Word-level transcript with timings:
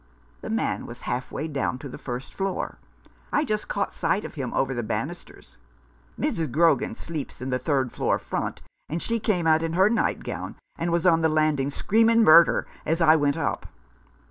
The 0.41 0.49
man 0.49 0.87
was 0.87 1.01
halfway 1.01 1.47
down 1.47 1.77
to 1.77 1.87
the 1.87 1.99
first 1.99 2.33
floor. 2.33 2.79
I 3.31 3.45
just 3.45 3.67
caught 3.67 3.93
sight 3.93 4.25
of 4.25 4.33
him 4.33 4.51
over 4.51 4.73
the 4.73 4.81
banisters. 4.81 5.57
Mrs. 6.19 6.49
Grogan 6.51 6.95
sleeps 6.95 7.39
in 7.39 7.51
the 7.51 7.59
third 7.59 7.91
floor 7.91 8.17
front, 8.17 8.63
and 8.89 8.99
she 8.99 9.19
came 9.19 9.45
out 9.45 9.61
in 9.61 9.73
her 9.73 9.91
nightgown, 9.91 10.55
and 10.75 10.91
was 10.91 11.05
on 11.05 11.21
the 11.21 11.29
land 11.29 11.59
ing 11.59 11.69
screaming 11.69 12.23
murder 12.23 12.65
as 12.83 12.99
I 12.99 13.15
went 13.15 13.37
up. 13.37 13.67